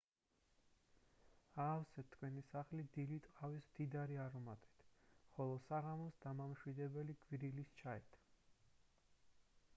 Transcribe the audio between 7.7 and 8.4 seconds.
ჩაით